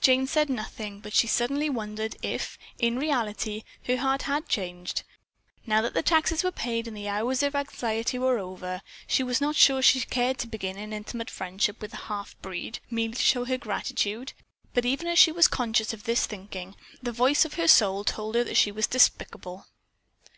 [0.00, 5.02] Jane said nothing, but she suddenly wondered if, in reality, her heart had changed.
[5.66, 9.42] Now that the taxes were paid and the hours of anxiety were over, she was
[9.42, 13.20] not sure that she cared to begin an intimate friendship with a "halfbreed," merely to
[13.22, 14.32] show her gratitude,
[14.72, 18.36] but even as she was conscious of this shrinking, the voice of her soul told
[18.36, 19.66] her that she was despicable.